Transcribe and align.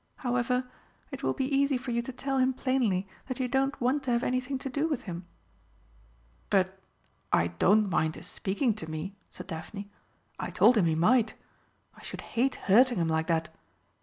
However, 0.15 0.67
it 1.11 1.21
will 1.21 1.33
be 1.35 1.45
easy 1.55 1.77
for 1.77 1.91
you 1.91 2.01
to 2.01 2.11
tell 2.11 2.39
him 2.39 2.53
plainly 2.55 3.07
that 3.27 3.39
you 3.39 3.47
don't 3.47 3.79
want 3.79 4.01
to 4.01 4.11
have 4.11 4.23
anything 4.23 4.57
to 4.57 4.67
do 4.67 4.87
with 4.87 5.03
him." 5.03 5.27
"But 6.49 6.75
I 7.31 7.49
don't 7.59 7.87
mind 7.87 8.15
his 8.15 8.25
speaking 8.25 8.73
to 8.77 8.89
me," 8.89 9.13
said 9.29 9.45
Daphne. 9.45 9.91
"I 10.39 10.49
told 10.49 10.75
him 10.75 10.85
he 10.87 10.95
might. 10.95 11.35
I 11.95 12.01
should 12.01 12.21
hate 12.33 12.55
hurting 12.65 12.97
him 12.97 13.09
like 13.09 13.27
that. 13.27 13.49